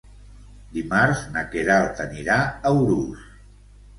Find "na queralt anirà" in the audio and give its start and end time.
1.35-2.39